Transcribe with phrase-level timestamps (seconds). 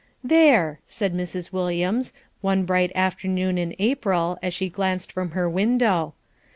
[0.23, 1.53] "There!" said Mrs.
[1.53, 2.11] Williams,
[2.41, 6.15] one bright afternoon in April, as she glanced from her window.